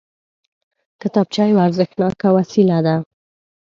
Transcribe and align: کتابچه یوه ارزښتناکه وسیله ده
کتابچه 1.01 1.43
یوه 1.51 1.61
ارزښتناکه 1.67 2.27
وسیله 2.37 2.77
ده 2.85 2.95